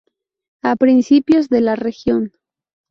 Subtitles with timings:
[0.63, 2.33] A principios de la región.